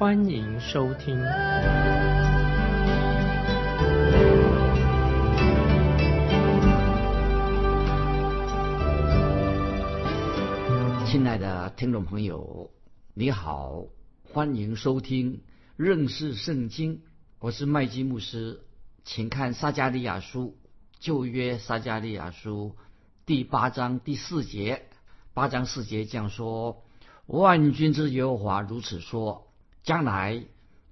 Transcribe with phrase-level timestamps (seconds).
[0.00, 1.14] 欢迎收听。
[11.06, 12.70] 亲爱的听众朋友，
[13.12, 13.84] 你好，
[14.32, 15.42] 欢迎收听
[15.76, 17.02] 认识圣经。
[17.38, 18.62] 我是麦基牧师，
[19.04, 20.56] 请看撒加利亚书
[20.98, 22.74] 旧约撒加利亚书
[23.26, 24.86] 第八章第四节，
[25.34, 26.84] 八章四节这样说：
[27.26, 29.49] 万军之耶和华如此说，
[29.82, 30.44] 将来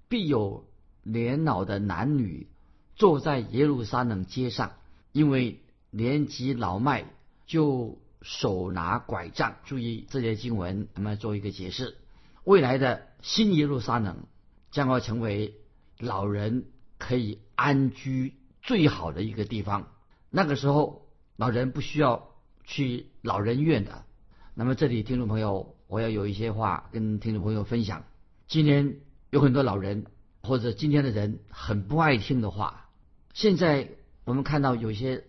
[0.08, 0.67] 必有
[1.03, 2.48] 年老的男女
[2.94, 4.72] 坐在耶路撒冷街上，
[5.12, 7.05] 因为年纪老迈
[7.47, 7.98] 就。
[8.20, 11.97] 手拿拐杖，注意这些经文，我们做一个解释。
[12.42, 14.27] 未来的新耶路撒冷
[14.72, 15.55] 将要成为
[16.00, 16.64] 老人
[16.98, 19.86] 可以安居最好的一个地方。
[20.31, 22.31] 那个时候，老人不需要
[22.64, 24.05] 去老人院的。
[24.53, 28.03] 那么，这里听众朋友，我要有一些话跟听众朋友分享。
[28.48, 28.96] 今天
[29.30, 30.06] 有很多老人
[30.42, 32.88] 或者今天的人很不爱听的话。
[33.34, 33.91] 现在
[34.24, 35.24] 我们看到有些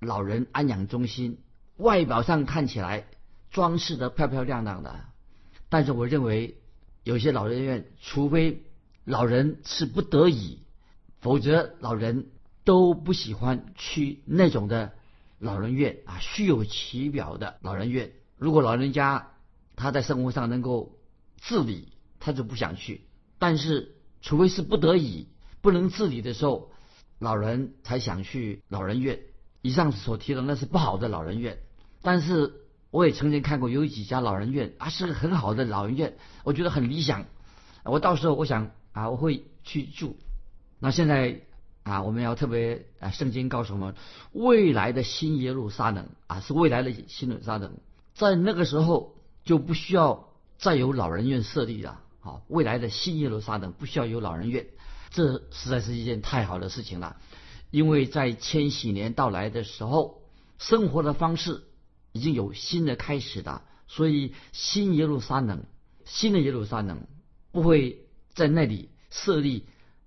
[0.00, 1.38] 老人安养中心。
[1.76, 3.06] 外表上看起来
[3.50, 4.98] 装饰的漂漂亮亮的，
[5.68, 6.56] 但是我认为
[7.04, 8.62] 有些老人院，除非
[9.04, 10.60] 老人是不得已，
[11.20, 12.28] 否则老人
[12.64, 14.94] 都不喜欢去那种的
[15.38, 18.12] 老人院啊，虚有其表的老人院。
[18.38, 19.32] 如果老人家
[19.76, 20.98] 他在生活上能够
[21.36, 21.92] 自理，
[22.26, 23.02] 他就不想去。
[23.38, 25.28] 但是除非是不得已
[25.60, 26.72] 不能自理的时候，
[27.20, 29.20] 老人才想去老人院。
[29.62, 31.58] 以上所提的那是不好的老人院。
[32.02, 32.52] 但是
[32.90, 37.26] 我也曾经看过有几家老人院啊，是个很好的老人院，我觉得很理想。
[37.84, 40.16] 我到时候我想啊，我会去住。
[40.80, 41.42] 那现在
[41.84, 43.94] 啊，我们要特别啊，圣经告诉我们，
[44.32, 47.78] 未来的新耶路撒冷啊，是未来的新耶路撒冷，
[48.14, 50.28] 在那个时候就不需要
[50.58, 52.00] 再有老人院设立了。
[52.26, 54.66] 好，未来的新耶路撒冷不需要有老人院，
[55.10, 57.16] 这实在是一件太好的事情了。
[57.70, 60.22] 因为在千禧年到来的时候，
[60.58, 61.62] 生活的方式。
[62.12, 65.66] 已经有新的开始了，所以新耶路撒冷，
[66.06, 67.06] 新的耶路撒冷
[67.52, 69.66] 不会在那里设立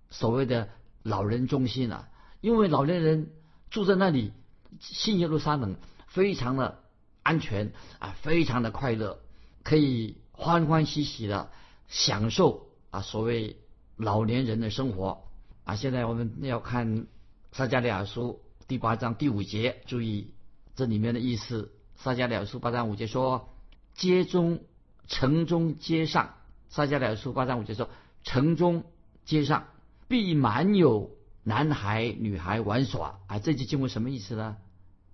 [0.09, 0.69] 所谓的
[1.03, 2.09] 老人中心了，
[2.41, 3.29] 因为老年人
[3.69, 4.33] 住在那里，
[4.79, 5.75] 新耶路撒冷
[6.07, 6.79] 非常的
[7.21, 9.19] 安全啊，非常的快乐，
[9.61, 11.51] 可以欢欢喜喜的
[11.89, 13.57] 享受啊所谓
[13.97, 15.25] 老年人的生活
[15.65, 15.75] 啊。
[15.75, 17.07] 现在我们要看
[17.51, 20.33] 撒加利亚书第八章第五节，注意
[20.75, 21.73] 这里面的意思。
[21.97, 23.49] 撒迦利亚书八章五节说
[23.93, 24.61] ：“街中、
[25.09, 26.35] 城中、街上。”
[26.69, 27.89] 撒迦利亚书八章五节说
[28.23, 28.85] ：“城中、
[29.25, 29.67] 街上
[30.07, 31.11] 必满有
[31.43, 34.55] 男孩、女孩玩耍。”啊，这句经文什么意思呢？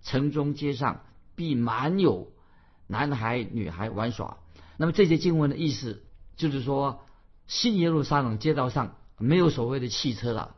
[0.03, 1.01] 城中、街上
[1.35, 2.31] 必满有
[2.85, 4.37] 男孩、女孩玩耍。
[4.77, 6.04] 那么这些经文的意思
[6.35, 7.05] 就是说，
[7.47, 10.55] 新耶路撒冷街道上没有所谓的汽车了，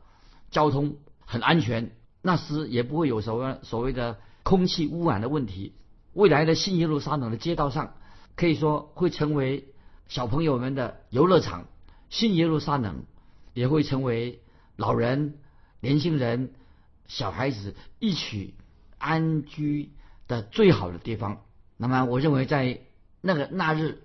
[0.52, 5.74] 交通很安全，那时也不会有所谓所谓的空气污染的问题。
[6.14, 7.94] 未来的新耶路撒冷的街道上，
[8.36, 9.68] 可以说会成为
[10.08, 11.66] 小朋友们的游乐场。
[12.10, 13.04] 新耶路撒冷
[13.54, 14.42] 也会成为
[14.76, 15.40] 老人、
[15.82, 16.54] 年轻人、
[17.08, 18.56] 小孩子一起
[18.98, 19.92] 安居
[20.28, 21.42] 的最好的地方。
[21.76, 22.80] 那么，我认为在
[23.22, 24.02] 那个那日，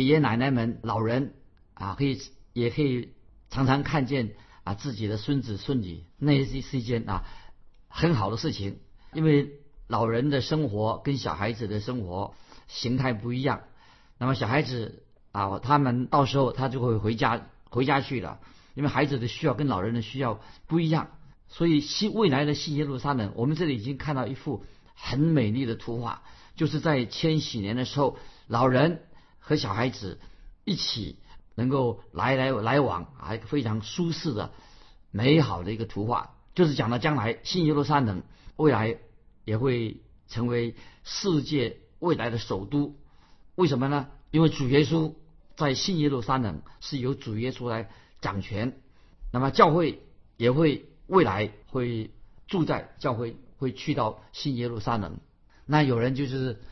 [0.00, 1.34] 爷爷奶奶们、老人
[1.74, 2.20] 啊，可以
[2.52, 3.14] 也可以
[3.50, 4.32] 常常看见
[4.64, 7.24] 啊自己的孙子孙女，那也是是一件啊
[7.88, 8.78] 很好的事情，
[9.12, 9.60] 因为。
[9.86, 12.34] 老人的生活跟小孩子的生活
[12.68, 13.64] 形态不一样，
[14.18, 18.40] 那么小孩子啊，他们到时候他就会回家回家去了，
[18.74, 21.10] 因为孩子的需要跟老人的需要不一样，
[21.48, 24.64] 所以新未来的新耶路撒冷，我们这里已经看到一幅
[24.94, 26.22] 很美丽的图画，
[26.56, 28.16] 就是在千禧年的时候，
[28.46, 29.02] 老人
[29.44, 30.18] 和小孩子
[30.64, 31.18] 一起
[31.54, 34.50] 能够来来来往，还，非常舒适的
[35.12, 38.22] 美好的一个图画，就是讲到将来新耶路撒冷
[38.56, 38.98] 未来。
[39.46, 42.96] 也会成为世界未来的首都，
[43.56, 44.08] 为什么呢？
[44.30, 45.12] 因为主耶稣
[45.54, 47.90] 在新耶路撒冷是由主耶稣来
[48.22, 48.80] 掌权，
[49.30, 50.00] 那么教会
[50.38, 52.10] 也会未来会
[52.46, 55.18] 住在教会，会去到新耶路撒冷。
[55.66, 56.62] 那有人就是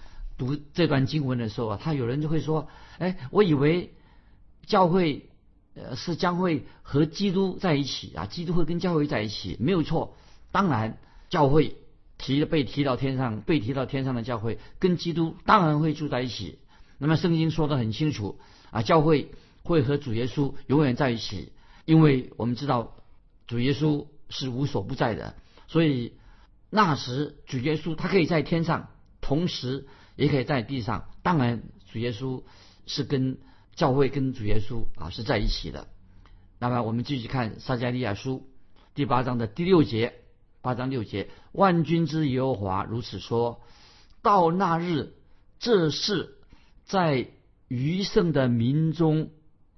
[0.43, 2.67] 读这段经文的时候啊，他有人就会说
[2.99, 3.95] ：“哎，我以为
[4.67, 5.31] 教会
[5.77, 10.17] 呃是将会和基督在一起啊，基督会跟教会在一起，没有错。
[10.51, 10.99] 当然，
[11.31, 11.77] 教会
[12.19, 16.59] 提被提到天上，被提到天上的教会跟基督当然会住在一起。
[16.99, 18.41] 那么圣经说的很清楚
[18.73, 19.31] 啊，教会
[19.63, 21.53] 会和主耶稣永远在一起，
[21.85, 22.97] 因为我们知道
[23.47, 25.37] 主耶稣是无所不在的，
[25.69, 26.15] 所以
[26.69, 28.89] 那时主耶稣他可以在天上，
[29.21, 29.87] 同时
[30.17, 31.09] 也可以在地上。
[31.23, 31.63] 当然，
[31.93, 32.43] 主耶稣
[32.87, 33.39] 是跟
[33.75, 35.89] 教会跟主耶稣啊是在一起的。
[36.59, 38.49] 那么我们继续看撒迦利亚书
[38.95, 40.15] 第八章的第六节，
[40.61, 43.61] 八章六节，万军之耶和华如此说：
[44.23, 45.15] 到那日，
[45.59, 46.39] 这事。
[46.85, 47.29] 在
[47.69, 49.31] 余剩的民中，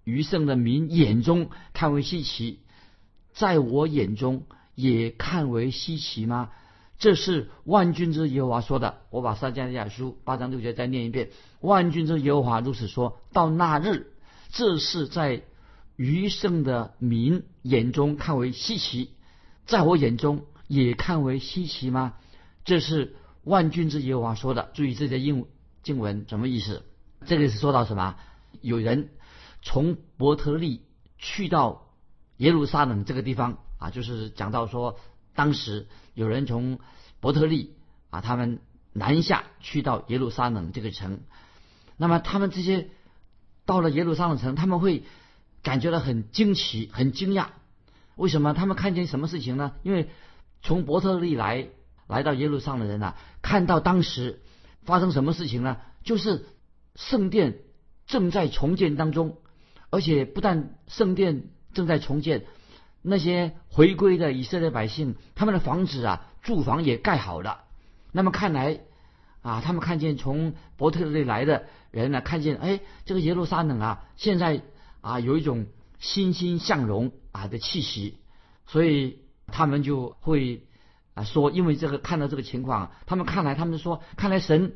[0.03, 2.61] 余剩的民眼中看为稀奇，
[3.35, 6.51] 在我眼中也看为稀奇吗？
[6.99, 8.99] 这是万军之耶和华说的。
[9.11, 11.31] 我把撒迦利亚书八章六节再念一遍：
[11.61, 14.13] 万军之耶和华如此说：到那日，
[14.51, 15.43] 这是在
[15.97, 19.11] 余剩的民眼中看为稀奇，
[19.67, 22.15] 在我眼中也看为稀奇吗？
[22.65, 24.71] 这是万军之耶和华说的。
[24.75, 25.47] 注意这些英文
[25.83, 26.85] 经文什么意思？
[27.27, 28.17] 这个是说到什么？
[28.61, 29.11] 有人
[29.63, 30.83] 从伯特利
[31.19, 31.89] 去到
[32.37, 34.99] 耶路撒冷这个地方啊，就是讲到说，
[35.35, 36.79] 当时有人从
[37.21, 37.75] 伯特利
[38.11, 38.61] 啊，他们
[38.93, 41.21] 南下去到耶路撒冷这个城。
[41.97, 42.89] 那么他们这些
[43.67, 45.05] 到了耶路撒冷城，他们会
[45.63, 47.49] 感觉到很惊奇、很惊讶。
[48.17, 48.55] 为什么？
[48.55, 49.73] 他们看见什么事情呢？
[49.83, 50.09] 因为
[50.63, 51.69] 从伯特利来
[52.07, 54.41] 来到耶路撒冷的人啊，看到当时
[54.85, 55.77] 发生什么事情呢？
[56.03, 56.47] 就是。
[56.97, 57.59] 圣殿
[58.07, 59.39] 正在重建当中，
[59.91, 62.47] 而且不但圣殿正在重建，
[63.07, 67.65] 那些回归的以色列百姓，他们的房子啊，住房也盖好了。
[68.13, 68.81] 那么看来
[69.43, 74.63] 啊，他们看见从伯特利来的人呢，看见哎，这个耶路撒冷啊，现在
[75.03, 75.67] 啊有一种
[75.99, 78.17] 欣欣向荣啊的气息，
[78.67, 79.19] 所以
[79.49, 80.65] 他们就会
[81.13, 84.75] 啊说，因为这个看到这个情况，他们看来他们说，看来神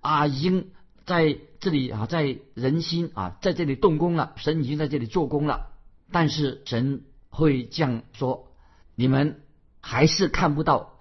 [0.00, 0.70] 啊已经。
[1.08, 5.70] 在这里啊，在人心啊，在这里动工了，神已经在这里做工了。
[6.12, 8.52] 但是神会这样说：
[8.94, 9.42] 你们
[9.80, 10.98] 还是看不到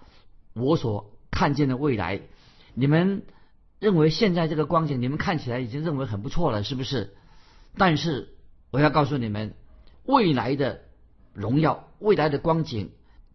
[0.54, 2.22] 我所看见的未来。
[2.74, 3.24] 你们
[3.80, 7.16] 认为现在这个光景，你们看起来已经认为很不错了，是不是？
[7.76, 8.36] 但是
[8.72, 9.56] 我要告诉你们，
[10.04, 10.82] 未来的
[11.34, 12.92] 荣耀，未来的光景，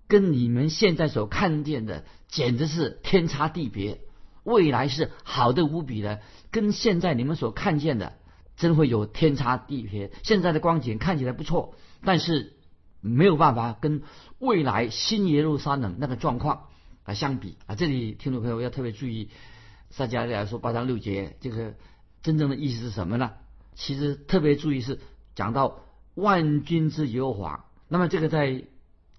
[0.09, 4.01] 跟你们现在所看见的简直是天差地别。
[4.45, 6.21] 未来是好的无比的。
[6.51, 8.15] 跟现在你们所看见的，
[8.57, 10.11] 真会有天差地别。
[10.25, 12.57] 现在的光景看起来不错，但是
[13.03, 14.03] 没有办法跟
[14.39, 16.69] 未来新耶路撒冷那个状况
[17.05, 17.75] 啊相比啊。
[17.75, 19.29] 这里听众朋友要特别注意，
[19.91, 21.75] 撒迦利亚说八章六节，这个
[22.23, 23.33] 真正的意思是什么呢？
[23.75, 24.99] 其实特别注意是
[25.35, 25.81] 讲到
[26.15, 27.67] 万军之耶和华。
[27.89, 28.65] 那么这个在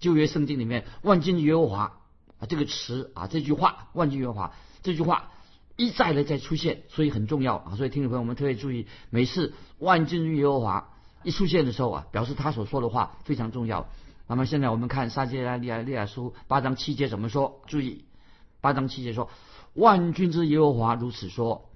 [0.00, 2.00] 旧约圣经里面，万军耶和华
[2.40, 5.30] 啊这个词啊这句话，万军耶和华这句话。
[5.76, 7.74] 一再的在出现，所以很重要啊！
[7.74, 10.93] 所以听众朋友们特别注意，每次万军之耶和华
[11.24, 13.88] 一出现的时候啊，表示他所说的话非常重要。
[14.28, 17.60] 那么现在我们看撒迦利亚利亚书八章七节怎么说？
[17.66, 18.04] 注意，
[18.60, 19.28] 八章七节说
[19.74, 21.68] ：“万军之耶和华如此说，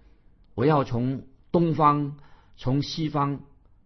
[0.54, 2.16] 我要从东方、
[2.56, 3.40] 从西方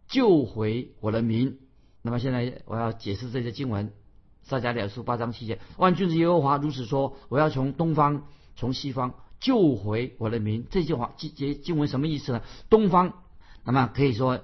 [0.08, 1.58] 救回我的民。”
[2.02, 3.92] 那么现在我要解释这些经文。
[4.42, 12.42] 撒迦利亚书八章七节：“万军之耶和华如此说，我要从东方、从西方。”救回我的民，这句话经经经文什么意思呢？
[12.70, 13.14] 东方，
[13.64, 14.38] 那么可以说，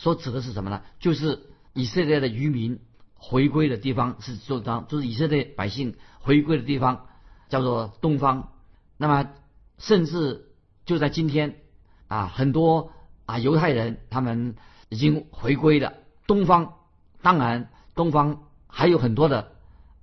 [0.00, 0.80] 所指的是什么呢？
[0.98, 1.42] 就是
[1.74, 2.80] 以色列的渔民
[3.16, 7.06] 回归的地方是做当，就是以色列百姓回归的地方，
[7.50, 8.50] 叫做东方。
[8.96, 9.30] 那么，
[9.76, 10.46] 甚至
[10.86, 11.56] 就在今天
[12.08, 12.92] 啊，很多
[13.26, 14.56] 啊犹太人他们
[14.88, 15.92] 已经回归了
[16.26, 16.76] 东方。
[17.20, 19.52] 当然，东方还有很多的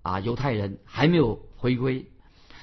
[0.04, 2.12] 啊犹太人还没有回归。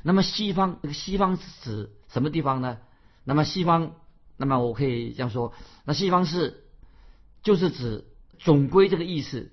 [0.05, 2.79] 那么西方，西方是指什么地方呢？
[3.25, 3.97] 那么西方，
[4.37, 5.53] 那么我可以这样说，
[5.85, 6.64] 那西方是
[7.45, 8.05] 就是指
[8.39, 9.53] 总归这个意思，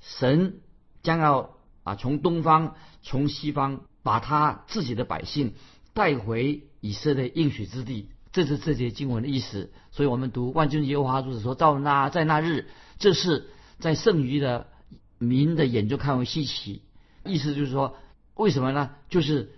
[0.00, 0.60] 神
[1.02, 5.52] 将要啊从东方从西方把他自己的百姓
[5.92, 9.70] 带回以色列应许之地，这是这节经文的意思。
[9.90, 12.66] 所以我们读万军耶和华如此说，到那在那日，
[12.98, 14.68] 这是在剩余的
[15.18, 16.80] 民的眼中看为稀奇，
[17.26, 17.96] 意思就是说，
[18.34, 18.92] 为什么呢？
[19.10, 19.52] 就是。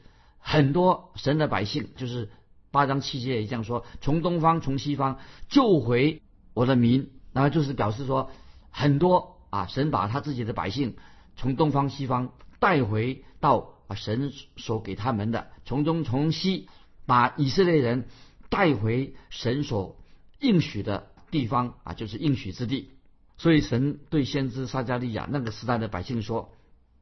[0.46, 2.28] 很多神的百姓，就是
[2.70, 6.20] 八章七节也这样说：从东方，从西方救回
[6.52, 7.08] 我的民。
[7.34, 8.30] 然后就是表示说，
[8.70, 10.96] 很多啊，神把他自己的百姓
[11.36, 16.68] 从东方、西方带回到啊神所给他们的，从东从西
[17.04, 18.08] 把以色列人
[18.48, 19.96] 带回神所
[20.40, 22.90] 应许的地方啊，就是应许之地。
[23.36, 26.52] 所以神对先知撒加利亚那个时代的百姓说：“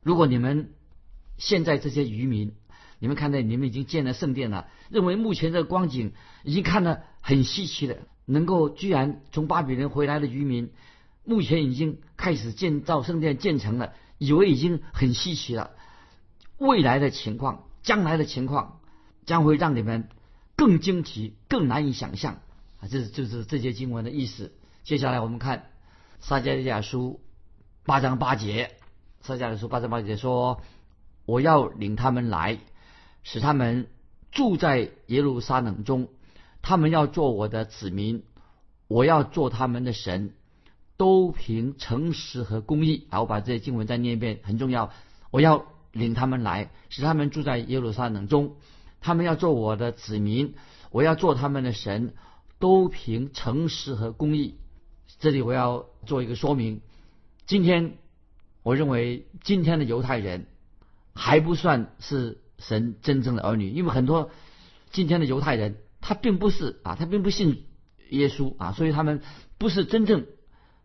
[0.02, 0.72] 如果你们
[1.36, 2.54] 现在这些渔民，
[2.98, 10.71] 你们看到你们已经建了圣殿了，认为目前这个光景已经看得很稀奇了，能够居然从巴比伦回来的渔民，
[11.25, 15.71] 目前已经开始建造圣殿建成了，以为已经很稀奇了。
[16.59, 18.81] 未来的情况，将来的情况，
[19.26, 20.09] 将会让你们
[20.57, 22.41] 更惊奇、更难以想象
[22.81, 22.88] 啊！
[22.88, 24.52] 这是就是这些经文的意思。
[24.85, 25.67] 接下来我们看。
[26.25, 27.21] 撒迦利亚书
[27.85, 28.76] 八章八节，
[29.23, 30.61] 撒迦利亚书八章八节说
[31.26, 32.61] ：“我要领他们来，
[33.25, 33.88] 使他们
[34.31, 36.07] 住在耶路撒冷中，
[36.62, 38.23] 他们要做我的子民，
[38.88, 40.33] 我要做他们的神，
[40.97, 44.92] 都凭诚实和公义。”啊，我把这些经文再念一遍，很重要。
[45.31, 48.57] 我要领他们来，使他们住在耶路撒冷中，
[49.00, 50.54] 他们要做我的子民，
[50.90, 52.14] 我要做他们的神，
[52.59, 54.54] 都凭诚实和公义。
[55.19, 56.81] 这里我要做一个说明。
[57.45, 57.99] 今天，
[58.62, 60.47] 我认为今天的犹太人
[61.14, 64.31] 还不算是神真正的儿女，因为很多
[64.92, 67.64] 今天的犹太人他并不是啊，他并不信
[68.11, 69.23] 耶稣啊，所以他们
[69.56, 70.26] 不是真正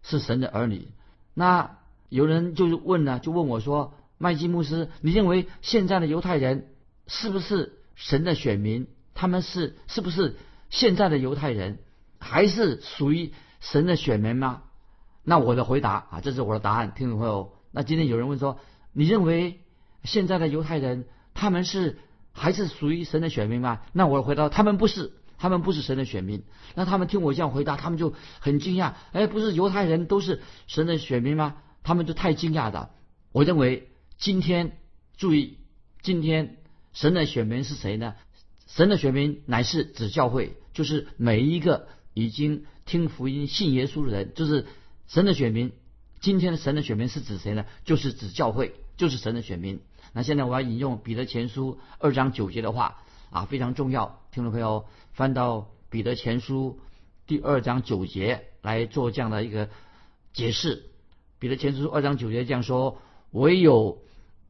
[0.02, 0.88] 是神的儿女。
[1.34, 6.70] 那有人就是问呢，就问我说：“麦基牧师，你认为现在的犹太人
[7.08, 8.88] 是不是神的选民？
[9.14, 10.38] 他们是是不是
[10.70, 11.80] 现在的犹太人，
[12.20, 14.62] 还是属于？”神的选民吗？
[15.24, 17.54] 那我的回答啊，这是我的答案，听众朋友。
[17.72, 18.60] 那今天有人问说，
[18.94, 19.62] 你认为
[20.04, 21.98] 现在的犹太人他们是
[22.38, 23.82] 还是属于神的选民吗？
[23.92, 26.44] 那我回答，他们不是，他们不是神的选民。
[26.76, 28.94] 那他们听我这样回答，他们就很惊讶。
[29.12, 31.58] 哎，不是犹太人都是神的选民吗？
[31.84, 32.92] 他们就太惊讶的。
[33.32, 34.78] 我认为今天
[35.18, 35.58] 注意，
[36.02, 36.58] 今天
[36.94, 38.16] 神的选民是谁呢？
[38.68, 41.88] 神的选民乃是指教会，就是每一个。
[42.14, 44.66] 已经听福音、信耶稣的人，就是
[45.08, 45.72] 神的选民。
[46.20, 47.64] 今天的神的选民是指谁呢？
[47.86, 49.82] 就是指教会，就是神的选民。
[50.14, 52.98] 那现在我要引用彼得前书二章九节的话
[53.30, 54.22] 啊，非常重要。
[54.32, 56.80] 听众朋友，翻到彼得前书
[57.26, 59.70] 第二章九节来做这样的一个
[60.34, 60.84] 解释。
[61.40, 63.00] 彼得前书二章九节这样说
[63.32, 64.00] ：“唯有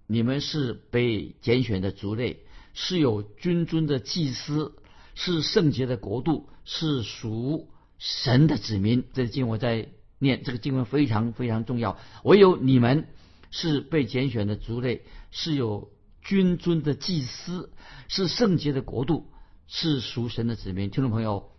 [0.05, 2.39] 你们是被拣选的族类，
[2.73, 4.75] 是有君尊的祭司。”
[5.19, 9.03] 是圣洁的国度，是属神的子民。
[9.13, 9.87] 这经文在
[10.19, 11.97] 念，这个经文非常非常重要。
[12.23, 13.07] 唯有你们
[13.51, 17.71] 是被拣选的族类，是有君尊的祭司，
[18.07, 19.29] 是圣洁的国度，
[19.67, 20.89] 是属神的子民。
[20.89, 21.51] 听众朋友，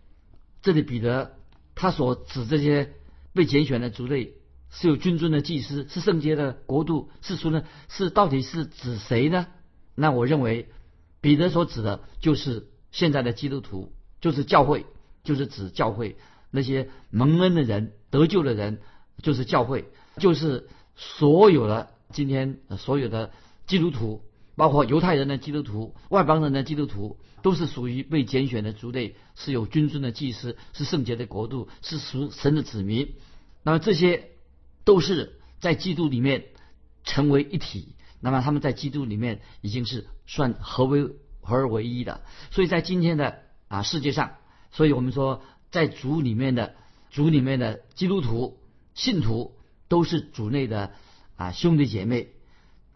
[0.62, 1.36] 这里彼得
[1.74, 2.94] 他所指这些
[3.32, 4.34] 被拣选的族类
[4.70, 7.64] 是有君尊的祭司，是圣洁的国度，是属呢？
[7.88, 9.46] 是到底是指谁呢？
[9.94, 10.68] 那我认为
[11.20, 12.68] 彼得所指的就是。
[12.90, 14.86] 现在的基督徒就是教会，
[15.22, 16.16] 就是指教会
[16.50, 18.80] 那些蒙恩的人、得救的人，
[19.22, 20.68] 就是教会，就是
[20.98, 23.30] 所有的今天所有的
[23.66, 24.20] 基督徒，
[24.56, 33.14] 包括犹太人的基督徒、外邦人的基督徒，都是属于被拣选的族类，是有君尊的祭司，是圣洁的国度，是属神的子民。
[33.62, 34.32] 那么这些
[34.84, 36.44] 都是在基督里面
[37.04, 41.08] 成为一体，那么他们在基督里面已经是算合为。
[41.40, 43.38] 合而为一的，所以在今天的
[43.68, 44.34] 啊世界上，
[44.70, 45.40] 所以我们说，
[45.70, 46.74] 在主里面的
[47.08, 48.58] 主里面的基督徒
[48.92, 49.54] 信徒
[49.88, 50.92] 都是主内的
[51.36, 52.28] 啊兄弟姐妹。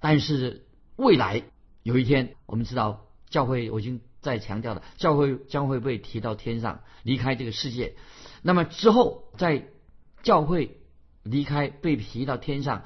[0.00, 1.42] 但是未来
[1.82, 7.96] 有一天，我们知道教会我已经在强调了，教会将会被提到天上，离开这个世界。
[8.42, 9.68] 那么之后，在
[10.22, 10.78] 教会
[11.22, 12.84] 离开被提到天上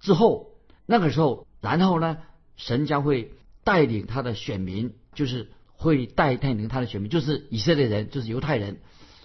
[0.00, 0.50] 之后，
[0.86, 2.18] 那个时候，然后呢，
[2.56, 3.32] 神将会
[3.62, 4.94] 带领他的选民。
[5.14, 8.80] 就是会带带领他的选民，就是以色列人，就是犹太人，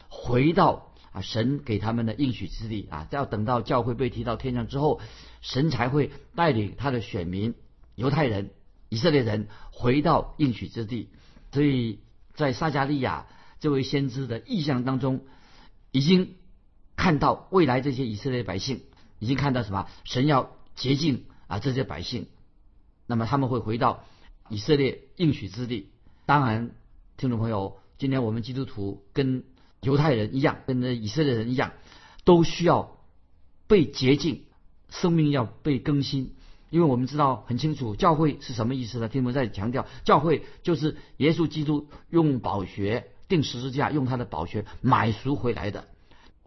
[0.07, 3.07] 回到啊神给他们的应许之地啊。
[3.11, 4.99] 要等到教会被提到天上之后，
[5.41, 7.55] 神才会带领他的选民
[7.95, 8.51] 犹太人、
[8.89, 11.09] 以色列人回到应许之地。
[11.51, 11.99] 所以
[12.33, 13.27] 在撒加利亚
[13.59, 15.25] 这位先知的意象当中，
[15.91, 16.35] 已经
[16.95, 18.81] 看到未来这些以色列百姓
[19.19, 19.87] 已经看到什么？
[20.03, 22.27] 神要洁净啊这些百姓，
[23.07, 24.03] 那么他们会回到。
[24.51, 25.91] 以色列应许之地，
[26.25, 26.71] 当然，
[27.17, 29.43] 听众朋友，今天我们基督徒跟
[29.81, 31.71] 犹太人一样，跟那以色列人一样，
[32.23, 32.97] 都需要
[33.67, 34.43] 被洁净，
[34.89, 36.33] 生命要被更新，
[36.69, 39.07] 因为我们知道很清楚，教会是什么意思呢？
[39.07, 45.85] 听我们在强调，教会就是耶稣基督用宝血定十字架，用他的宝血买赎回来的。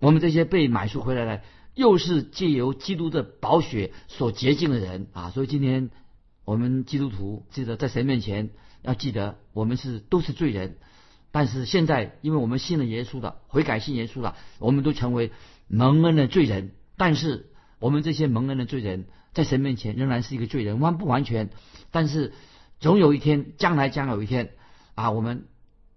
[0.00, 1.42] 我们这些被买赎回来的，
[1.74, 5.90] 又是借由基督的宝血所洁净的人啊，所以今天。
[6.44, 8.50] 我们基督徒记得在神面前
[8.82, 10.76] 要记得，我们是都是罪人，
[11.32, 15.32] 但是现在因为我们信了耶稣了，悔改信耶稣了，我们都成为
[15.66, 16.70] 蒙恩的罪人。
[16.96, 21.50] 但是我们这些蒙恩的罪人，在神面前仍然是一个罪人，完不完全，
[21.90, 22.32] 但是
[22.78, 24.50] 总有一天，将来将有一天
[24.94, 25.46] 啊，我们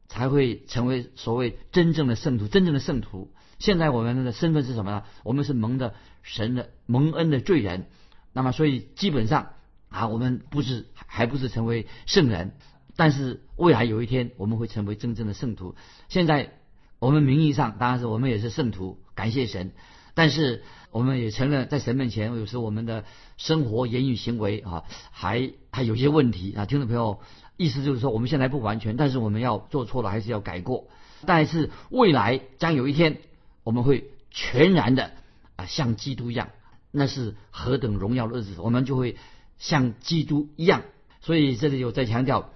[0.08, 3.32] 才会成为所谓真正的圣徒，真正的圣徒。
[3.60, 5.04] 现在我们的身份是什么呢？
[5.24, 7.88] 我们是蒙的神的蒙恩的罪人。
[8.34, 9.50] 那么，所以基本上
[9.90, 12.56] 啊，我们不是还不是成为圣人，
[12.96, 15.76] 但是未来有一天我们会成为真正的圣徒。
[16.08, 16.54] 现在
[17.00, 19.74] 我们名义上当然是我们也是圣徒，感谢神。
[20.14, 23.04] 但是我们也承认，在神面前，有时我们的
[23.36, 26.66] 生活、言语、行为啊，还还有些问题啊。
[26.66, 27.20] 听众朋友，
[27.58, 30.88] 意思就是说，我们现在不完全，但是我们要做错了，还是要改过。
[31.26, 33.18] 但是未来将有一天，
[33.66, 35.12] 我们会全然的
[35.58, 36.48] 啊，像基督一样。
[36.92, 39.18] 那是何等荣耀的日子，我们就会
[39.58, 40.84] 像基督一样。
[41.20, 42.54] 所以这里有在强调，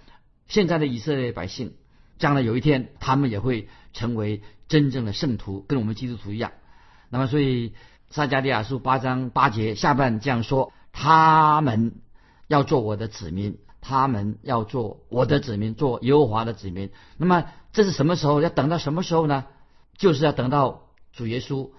[0.50, 1.76] 现在的以色列百姓，
[2.18, 6.52] 将来有一天他们也会成为真正的圣徒，跟我们基督徒一样。
[7.10, 7.74] 那么，所以
[8.10, 12.02] 撒加利亚书八章八节下半这样说：他们
[12.48, 16.90] 要做我的子民，他们要做我的子民，做耶和华的子民。
[17.16, 18.42] 那么这是什么时候？
[18.42, 19.46] 要等到什么时候呢？
[19.98, 21.70] 就是要等到主耶稣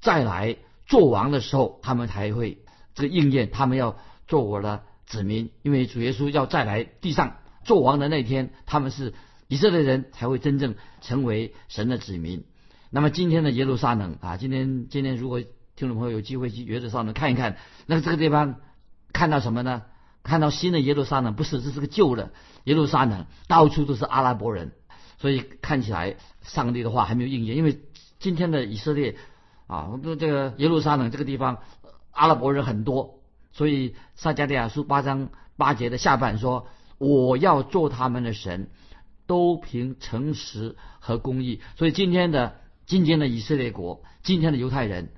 [0.00, 0.56] 再来。
[0.86, 2.62] 做王的时候，他们才会
[2.94, 7.36] 这个应验，他们要做我的子民，因为主耶稣要再来地上
[7.68, 9.12] 做王的那天，他们是
[9.46, 12.46] 以色列人才会真正成为神的子民。
[12.88, 15.42] 那么今天的耶路撒冷啊，今天今天如果
[15.76, 18.54] 听众朋友有机会去耶路撒冷看一看，那这个地方
[19.12, 19.82] 看到什么呢？
[20.22, 22.32] 看到新的耶路撒冷，不是，这是个旧的
[22.64, 24.72] 耶路撒冷，到处都是阿拉伯人，
[25.18, 27.80] 所以看起来上帝的话还没有应验，因为
[28.18, 29.16] 今天的以色列。
[29.66, 31.58] 啊，这这个耶路撒冷这个地方，
[32.10, 33.20] 阿拉伯人很多，
[33.52, 36.68] 所以撒加利亚书八章八节的下半说
[36.98, 38.68] ：“我要做他们的神，
[39.26, 45.08] 都凭诚实和公义。”所以今天的今天的以色列国，今天的犹太人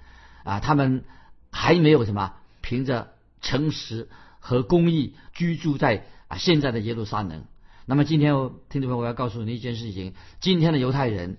[0.45, 1.05] 啊，他们
[1.51, 7.45] 还没有什么凭着诚实和公义居住在啊现在的耶路撒冷。
[7.87, 8.35] 那么今天
[8.69, 11.39] 听众朋友，我要告诉你一件事情：今天的犹太人，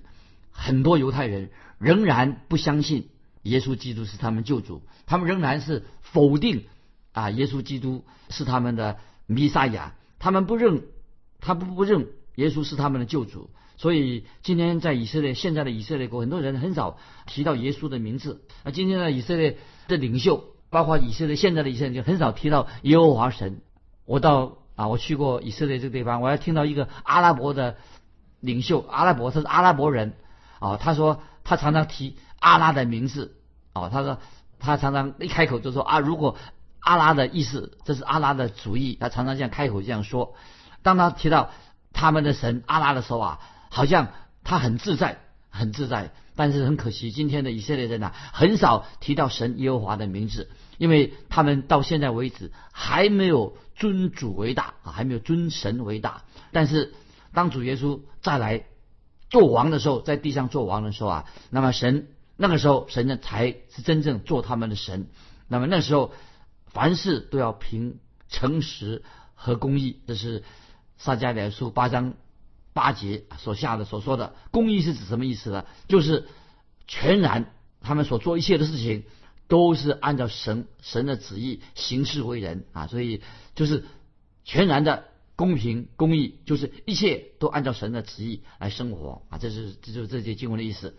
[0.51, 1.49] 很多犹太人。
[1.79, 3.09] 仍然不相信
[3.41, 6.65] 耶稣基督是他们救主，他们仍然是否定
[7.11, 10.83] 啊耶稣基督是他们的弥撒亚，他们不认，
[11.41, 13.49] 他不不认耶稣是他们的救主。
[13.75, 18.41] 所以今天在以色列，现在的以色列国，很多人很少提到耶稣的名字。
[18.63, 19.57] 啊，今天的以色列
[19.89, 23.59] 的领袖，包括以色列现在的以色列，就很少提到耶和华神。
[24.05, 27.75] 我到啊，我去过以色列这个地方，我还听到一个阿拉伯的
[28.39, 30.13] 领袖，阿拉伯他是阿拉伯人
[30.59, 31.21] 啊，他说。
[31.43, 33.35] 他常常提阿拉的名字，
[33.73, 34.19] 啊，他说
[34.59, 36.37] 他常常一开口就说啊，如果
[36.81, 40.35] 阿拉的意思，这是阿拉的主意，他常常这样开口这样说。
[40.83, 41.51] 当他提到
[41.93, 43.39] 他们的神阿拉的时候啊，
[43.69, 44.09] 好像
[44.43, 46.11] 他很自在，很自在。
[46.35, 56.23] 但是很可惜，今天的以色列人呐，很少提到神耶和华的名字，因为他们到现在为止还没有尊主为大啊，还没有尊神为大。
[56.51, 56.93] 但是
[57.33, 58.63] 当主耶稣再来。
[59.29, 65.07] 做王的时候，在地上做王的时候啊，那么神那个时候神呢才是真正做他们的神。
[65.47, 66.11] 那么那时候
[66.73, 69.03] 凡事都要凭诚实
[69.35, 70.43] 和公义，这是
[70.97, 72.13] 撒迦利亚书八章
[72.73, 74.33] 八节所下的所说的。
[74.51, 75.65] 公义是指什么意思呢？
[75.87, 76.27] 就是
[76.87, 79.03] 全然他们所做一切的事情
[79.47, 83.21] 都是按照神神的旨意行事为人啊，所以
[83.55, 83.85] 就是
[84.43, 85.05] 全然的。
[85.37, 90.95] 公平公义就是一切都按照神的旨意来生活啊，这是这就是这节经文的意思。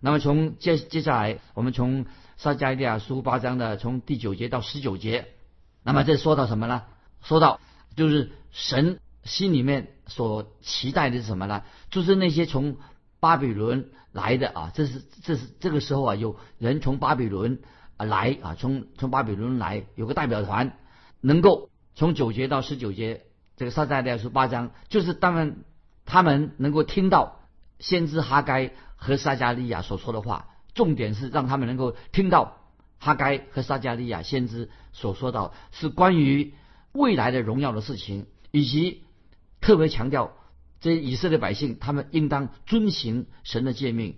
[0.00, 2.06] 那么从接接下来，我们从
[2.36, 5.26] 撒迦利亚书八章的从第九节到十九节，
[5.82, 6.82] 那么这说到什么呢？
[7.22, 7.60] 说到
[7.96, 11.62] 就是神心里面所期待的是什么呢？
[11.90, 12.76] 就是那些从
[13.20, 17.60] 巴比伦来的啊，这是这是这个时候啊，有人从巴比伦
[17.96, 20.76] 啊来啊，从从巴比伦来有个代表团，
[21.20, 23.24] 能够从九节到十九节。
[23.56, 25.64] 这个撒迦利亚书八章，就是他们
[26.04, 27.40] 他们能够听到
[27.80, 32.58] 先知哈该和撒迦利亚所说的话，重点是让他们能够听到
[32.98, 36.52] 哈该和撒迦利亚先知所说到是关于
[36.92, 39.04] 未来的荣耀的事情，以及
[39.62, 40.32] 特别强调
[40.80, 44.16] 这以色列百姓他们应当遵行神的诫命，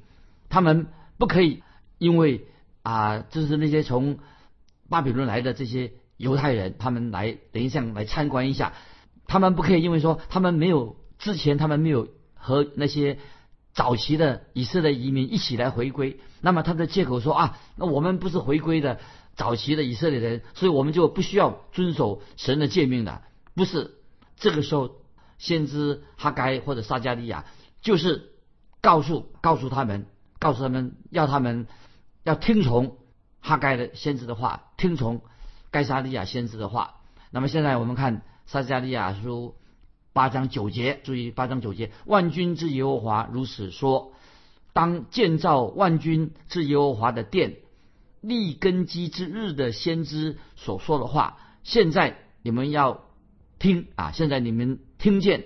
[0.49, 0.89] 他们
[1.19, 1.63] 不可以
[1.99, 2.47] 因为
[2.83, 4.19] 啊，就是那些从
[4.89, 8.73] 巴比伦来的这些犹太人，他们来等一下来参观一下。
[9.27, 13.19] 他们不可以因为说他们没有之前他们没有和那些
[13.81, 19.01] 早期的以色列移民一起来回归，那么他的借口说啊，那我们不是回归的
[19.37, 23.23] 早期的以色列人，所以我们就不需要遵守神的诫命的。
[23.55, 23.95] 不是
[24.37, 24.97] 这个时候，
[25.39, 27.47] 先知哈该或者撒加利亚
[27.81, 28.33] 就是
[28.83, 30.05] 告诉告诉他们，
[30.39, 31.67] 告诉他们要他们
[32.23, 32.99] 要听从
[33.41, 35.23] 哈该的先知的话，听从
[35.71, 36.97] 该撒利亚先知的话。
[37.31, 39.55] 那么现在我们看撒加利亚书
[40.13, 44.13] 八章九节，注意八章九节，万军之耶和华如此说：
[44.73, 47.57] 当建造万军之耶和华的殿，
[48.21, 53.05] 立根基之日的先知所说的话，现在你们要
[53.59, 54.13] 听啊！
[54.13, 55.45] 现在你们听见，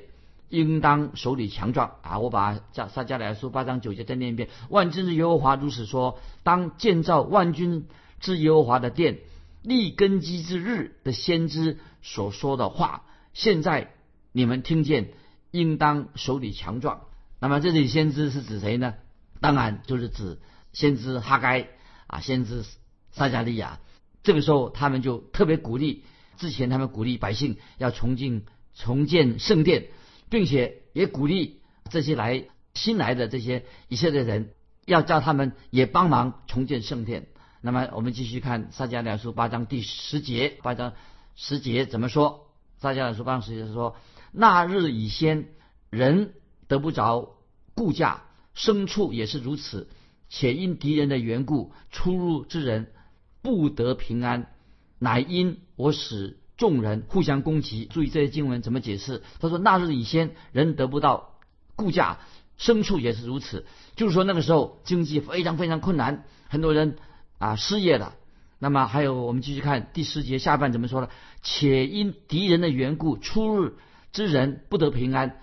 [0.49, 2.19] 应当手里强壮啊！
[2.19, 7.87] 我把加撒加利亚书八章九节再念一遍：万军之耶和华如此说：当建造万军
[8.21, 9.19] 之耶和华的殿。
[9.63, 13.95] 立根基之日的先知所说的话，现在
[14.37, 15.13] 你们听见，
[15.53, 17.03] 应当手里强壮。
[17.39, 18.95] 那么这里先知是指谁呢？
[19.41, 20.41] 当然就是指
[20.73, 21.69] 先知哈该
[22.09, 22.65] 啊，先知
[23.13, 23.79] 撒加利亚。
[24.25, 26.03] 这个时候他们就特别鼓励，
[26.37, 28.43] 之前他们鼓励百姓要重建
[28.75, 29.87] 重建圣殿，
[30.31, 32.45] 并且也鼓励这些来
[32.75, 34.51] 新来的这些以色列人，
[34.85, 37.29] 要叫他们也帮忙重建圣殿。
[37.61, 40.93] 那么我们继续看撒迦利亚书八章第十节，八章
[41.37, 42.49] 十节怎么说？
[42.81, 43.95] 撒迦利亚书八章十节说
[44.35, 45.49] ：“那日已先，
[45.91, 46.35] 人
[46.67, 47.37] 得不着
[47.75, 48.25] 顾驾，
[48.57, 49.89] 牲畜也是如此。
[50.29, 52.93] 且因敌人的缘故，出入之人
[53.41, 54.51] 不得平安，
[54.99, 59.23] 乃因我使众人互相攻击。”注意这些经文怎么解释？
[59.39, 61.39] 他说：“那日已先，人得不到
[61.77, 62.19] 顾驾，
[62.59, 66.97] 牲畜也是如此。”就是说那个时候经济非常非常困难，很多人。
[67.39, 68.15] 啊，失业了。
[68.59, 71.09] 那么还有，我们继续看第十节下半怎么说呢？
[71.43, 73.73] 且因敌人的缘故，出入
[74.15, 75.37] 之人不得平安，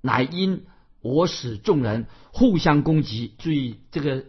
[0.00, 0.66] 乃因
[1.02, 3.34] 我使众人互相攻击。
[3.38, 4.24] 注意这个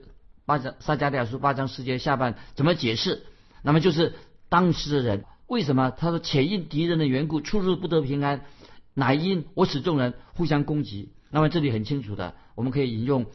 [0.45, 3.21] 八章撒迦利亚书八章世界下半怎么解释？
[3.61, 4.15] 那么就是
[4.49, 8.45] 当时的人为什么他说且因敌人的缘故，出入不得平安，
[8.95, 11.11] 乃因我使众人互相攻击。
[11.29, 13.27] 那么这里很清楚的，我们可以引用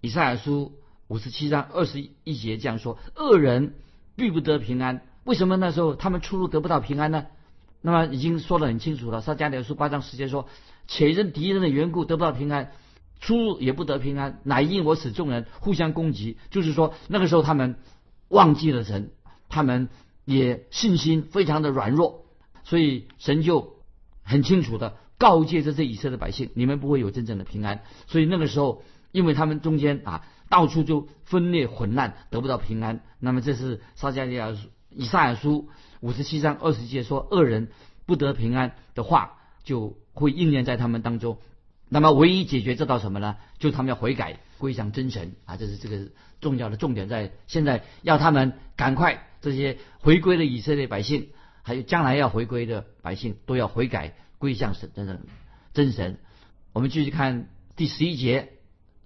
[0.00, 0.72] 以赛亚书。
[1.08, 3.74] 五十七章二十一节这样说：恶人
[4.16, 5.02] 必不得平安。
[5.24, 7.26] 为什么那时候他们出入得不到平安呢？
[7.82, 9.20] 那么已经说得很清楚了。
[9.20, 10.48] 撒迦利亚书八章十节说：
[10.88, 12.72] 且因敌人的缘故得不到平安，
[13.20, 16.38] 出入也不得平安，乃因我使众人互相攻击。
[16.50, 17.76] 就是说那个时候他们
[18.28, 19.10] 忘记了神，
[19.48, 19.90] 他们
[20.24, 22.24] 也信心非常的软弱，
[22.64, 23.74] 所以神就
[24.22, 27.82] 很清楚的告诫这些以色列百姓：你们不会有真正的平安。
[28.06, 30.24] 所以那个时候，因为他们中间啊。
[30.52, 33.00] 到处就分裂混乱，得不到平安。
[33.18, 35.70] 那么这是撒迦利亚书以赛亚书
[36.02, 37.68] 五十七章二十节说恶人
[38.06, 41.38] 不得平安的话，就会应验在他们当中。
[41.88, 43.36] 那么唯一解决这道什么呢？
[43.58, 45.56] 就他们要悔改，归向真神啊！
[45.56, 46.08] 这是这个
[46.40, 51.28] 重要的重点，在现在要他们赶快这些回归的以色列百姓，
[51.62, 55.20] 还有将来要回归的百姓，都要悔改，归向神真正
[55.72, 56.18] 真神。
[56.72, 58.52] 我们继续看第十一节。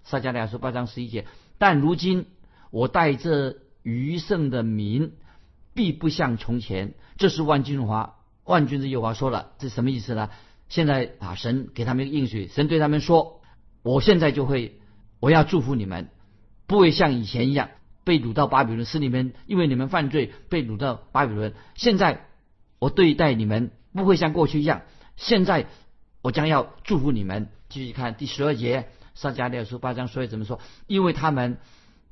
[0.03, 1.25] 撒迦利亚书八章十一节，
[1.57, 2.27] 但如今
[2.71, 5.11] 我带这余剩的民，
[5.77, 6.95] 必不像从前。
[7.17, 10.31] 这是万军华万军之耶和华说了，这什么意思呢？
[10.69, 13.41] 现在啊，神给他们一个应许，神对他们说
[13.83, 14.79] ：“我现在就会，
[15.19, 16.09] 我要祝福你们，
[16.65, 17.69] 不会像以前一样
[18.03, 21.53] 被掳到巴比伦，是你们因为你们犯罪被掳到巴比伦。
[21.75, 22.25] 现在
[22.79, 24.81] 我对待你们不会像过去一样。
[25.15, 25.67] 现在
[26.23, 28.87] 我将要祝福你们。”继续看第十二节。
[29.13, 30.59] 撒迦利亚书八章所以怎么说？
[30.85, 31.57] 因为他们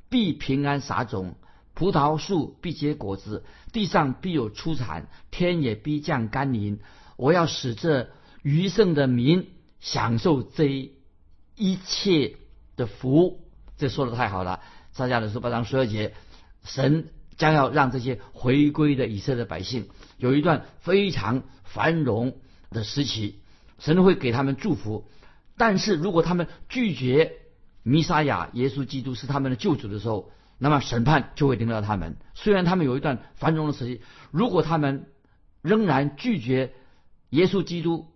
[0.09, 1.35] 必平安撒种，
[1.75, 6.79] 葡萄树必结果子，地上必有出产，天也必降甘霖。
[7.17, 8.09] 我要使这
[8.41, 10.91] 余剩的民享受这
[11.55, 12.37] 一切
[12.75, 13.41] 的福。
[13.77, 14.61] 这说的太好了。
[14.93, 16.13] 撒迦利亚书八章十二节，
[16.63, 22.37] 神将要让这些回归的以色列百姓有一段非常繁荣
[22.69, 23.41] 的时期，
[23.77, 25.09] 神会给他们祝福。
[25.57, 27.33] 但是如果他们拒绝
[27.83, 32.17] 弥撒亚耶稣基督是他们的救主的时候，那么审判就会临到他们。
[32.33, 35.07] 虽然他们有一段繁荣的时期，如果他们
[35.61, 36.73] 仍然拒绝
[37.29, 38.07] 耶稣基督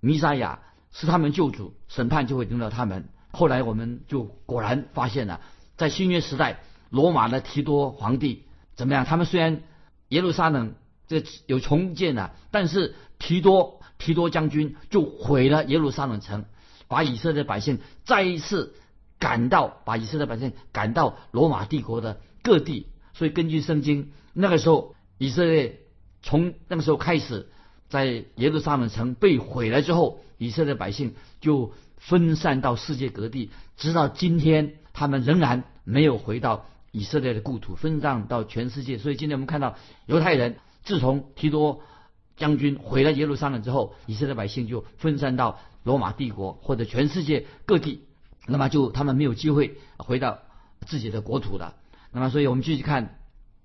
[0.00, 0.60] 弥撒亚
[0.92, 3.08] 是他们救主，审判就会临到他们。
[3.32, 5.40] 后来我们就果然发现了，
[5.76, 8.44] 在新约时代，罗马的提多皇帝
[8.76, 9.04] 怎么样？
[9.04, 9.62] 他们虽然
[10.08, 10.74] 耶路撒冷
[11.06, 16.44] 这有重建了，但是提多提多将军就毁了耶路撒冷城。
[16.86, 18.74] 把以色列百姓再一次
[19.24, 22.88] 赶到，把以色列百姓赶到罗马帝国的各地。
[23.14, 25.80] 所以根据圣经，那个时候以色列
[26.22, 27.48] 从那个时候开始，
[27.88, 38.98] 在耶路撒冷城被毁了之后，以色列百姓就分散到世界各地，直到今天，他们仍然没有回到以色列的故土，分散到全世界。
[38.98, 41.80] 所以今天我们看到犹太人自从提多
[42.36, 45.58] 将军毁了耶路撒冷之后，以色列百姓就分散到。
[45.84, 48.04] 罗马帝国或者全世界各地，
[48.46, 50.38] 那么就他们没有机会回到
[50.86, 51.74] 自己的国土了。
[52.12, 53.18] 那么，所以我们继续看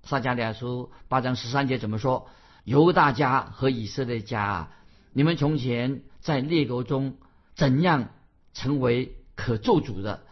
[0.03, 2.27] 撒迦利亚书八章十三节怎么说？
[2.63, 4.71] 犹大家和以色列家啊，
[5.13, 7.17] 你们从前在列国中
[7.55, 8.09] 怎样
[8.53, 10.23] 成为可咒主的，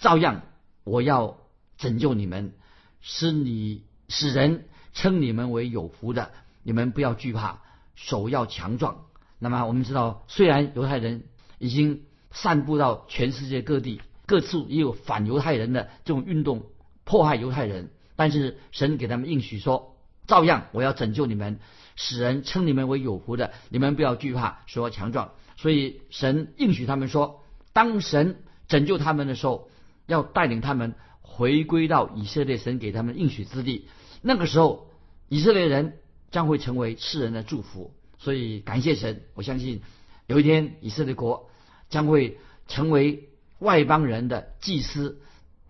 [0.00, 0.42] 照样
[0.84, 1.38] 我要
[1.76, 2.52] 拯救你们，
[3.00, 6.30] 使你使人称你们为有福的。
[6.62, 7.60] 你们不要惧怕，
[7.94, 9.06] 手要强壮。
[9.38, 11.24] 那么我们知道，虽然犹太人
[11.58, 16.62] 已经散布到全世界各地，各处也有反犹太人的这种运动，
[17.04, 21.60] 迫害犹太人，但是神给他们应许说，照样我要拯救你们，
[21.96, 23.52] 使人称你们为有福的。
[23.68, 25.32] 你们不要惧怕，说强壮。
[25.56, 29.68] 所以神应许他们说，当神拯救他们的时候，
[30.06, 33.88] 要带领他们回归到以色列神给他们应许之地。
[34.22, 34.88] 那个时候，
[35.28, 35.96] 以色列人。
[36.32, 39.24] 将会成为世人的祝福，所以感谢神。
[39.34, 39.82] 我相信
[40.28, 41.49] 有一天以色列国
[41.90, 45.20] 将会成为外邦人的祭司，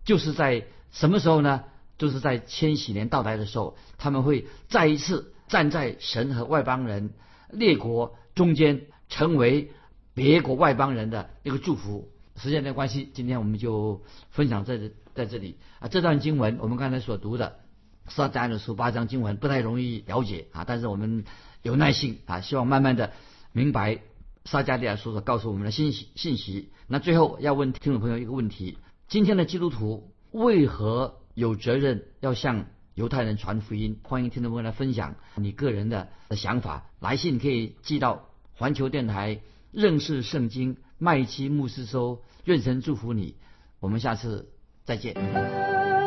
[0.04, 1.64] 就是在什么时候呢？
[1.98, 7.10] 就是在千禧年到来的时候，他们会再一次站在神和外邦人
[7.50, 9.72] 列国中间，成为
[10.14, 12.08] 别国外邦人的一个祝福。
[12.36, 15.88] 时间的关系，今天我们就分享在这在这里啊。
[15.88, 17.58] 这段经文我们刚才所读的。
[18.08, 21.24] 撒迦的书八章经文不太容易了解啊，但是我们
[21.62, 23.12] 有耐心啊，希望慢慢的
[23.52, 24.00] 明白
[24.44, 26.70] 撒迦利亚书所告诉我们的信息信息。
[26.86, 33.98] 那最后要问听众朋友一个问题：今天的基督徒为何有责任要向犹太人传福音？
[34.02, 36.90] 欢迎听众朋友来分享你个人的想法。
[37.00, 39.40] 来信可以寄到环球电台
[39.72, 42.22] 认识圣经麦基牧师收。
[42.44, 43.36] 愿神祝福你，
[43.80, 44.50] 我们下次
[44.84, 45.99] 再见。